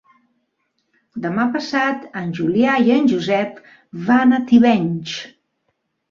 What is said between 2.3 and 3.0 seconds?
Julià i